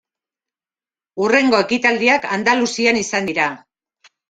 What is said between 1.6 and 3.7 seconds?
ekitaldiak Andaluzian izan dira.